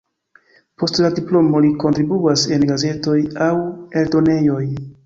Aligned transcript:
Post 0.83 1.01
la 1.03 1.11
diplomo 1.19 1.61
li 1.67 1.71
kontribuas 1.85 2.47
en 2.57 2.67
gazetoj 2.73 3.21
aŭ 3.51 3.55
eldonejoj. 4.05 4.63